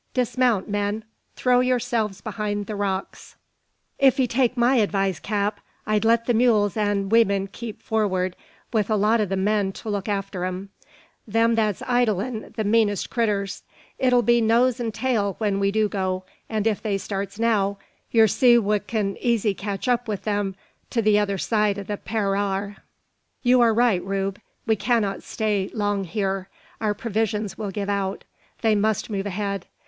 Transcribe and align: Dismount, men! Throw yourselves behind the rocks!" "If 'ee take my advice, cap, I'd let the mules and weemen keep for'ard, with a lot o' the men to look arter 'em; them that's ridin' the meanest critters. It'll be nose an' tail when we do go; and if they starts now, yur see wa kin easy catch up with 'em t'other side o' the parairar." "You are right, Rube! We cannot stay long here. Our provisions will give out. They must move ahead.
Dismount, 0.15 0.67
men! 0.67 1.03
Throw 1.35 1.59
yourselves 1.59 2.21
behind 2.21 2.65
the 2.65 2.75
rocks!" 2.75 3.35
"If 3.99 4.19
'ee 4.19 4.25
take 4.25 4.57
my 4.57 4.77
advice, 4.77 5.19
cap, 5.19 5.59
I'd 5.85 6.03
let 6.03 6.25
the 6.25 6.33
mules 6.33 6.75
and 6.75 7.11
weemen 7.11 7.49
keep 7.51 7.83
for'ard, 7.83 8.35
with 8.73 8.89
a 8.89 8.95
lot 8.95 9.21
o' 9.21 9.25
the 9.25 9.35
men 9.37 9.71
to 9.73 9.89
look 9.89 10.09
arter 10.09 10.43
'em; 10.43 10.69
them 11.27 11.53
that's 11.53 11.83
ridin' 11.87 12.51
the 12.57 12.63
meanest 12.63 13.11
critters. 13.11 13.61
It'll 13.99 14.23
be 14.23 14.41
nose 14.41 14.79
an' 14.79 14.91
tail 14.91 15.35
when 15.37 15.59
we 15.59 15.69
do 15.71 15.87
go; 15.87 16.23
and 16.49 16.65
if 16.65 16.81
they 16.81 16.97
starts 16.97 17.37
now, 17.37 17.77
yur 18.09 18.25
see 18.25 18.57
wa 18.57 18.79
kin 18.79 19.17
easy 19.21 19.53
catch 19.53 19.87
up 19.87 20.07
with 20.07 20.27
'em 20.27 20.55
t'other 20.89 21.37
side 21.37 21.77
o' 21.77 21.83
the 21.83 21.97
parairar." 21.97 22.77
"You 23.43 23.61
are 23.61 23.71
right, 23.71 24.03
Rube! 24.03 24.41
We 24.65 24.75
cannot 24.75 25.21
stay 25.21 25.69
long 25.75 26.05
here. 26.05 26.49
Our 26.81 26.95
provisions 26.95 27.55
will 27.55 27.69
give 27.69 27.87
out. 27.87 28.23
They 28.63 28.73
must 28.73 29.11
move 29.11 29.27
ahead. 29.27 29.67